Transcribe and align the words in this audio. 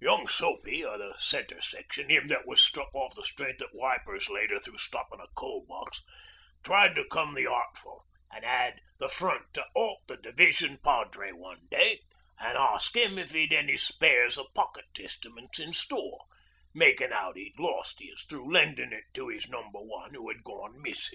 'Young 0.00 0.26
Soapy, 0.26 0.82
o' 0.86 0.96
the 0.96 1.14
Centre 1.18 1.60
Section, 1.60 2.10
'im 2.10 2.28
that 2.28 2.46
was 2.46 2.62
struck 2.62 2.88
off 2.94 3.14
the 3.14 3.22
strength 3.26 3.60
at 3.60 3.74
Wipers 3.74 4.30
later 4.30 4.58
through 4.58 4.78
stoppin' 4.78 5.20
a 5.20 5.28
Coal 5.34 5.66
Box, 5.68 6.02
tried 6.64 6.94
to 6.94 7.04
come 7.06 7.34
the 7.34 7.46
artful, 7.46 8.06
an' 8.32 8.42
'ad 8.42 8.80
the 8.96 9.10
front 9.10 9.52
to 9.52 9.66
'alt 9.76 10.00
the 10.08 10.16
Division 10.16 10.78
padre 10.82 11.32
one 11.32 11.66
day 11.70 12.00
an' 12.40 12.56
ask 12.56 12.96
'im 12.96 13.18
if 13.18 13.34
'e'd 13.34 13.52
any 13.52 13.76
spares 13.76 14.38
o' 14.38 14.48
pocket 14.54 14.86
Testaments 14.94 15.58
in 15.58 15.74
store, 15.74 16.24
makin' 16.72 17.12
out 17.12 17.36
'e'd 17.36 17.58
lost 17.58 18.00
'is 18.00 18.24
through 18.24 18.50
lendin' 18.50 18.94
it 18.94 19.04
to 19.12 19.28
'is 19.28 19.46
Number 19.46 19.80
One, 19.80 20.14
who 20.14 20.26
had 20.30 20.42
gone 20.42 20.80
"Missin'." 20.80 21.04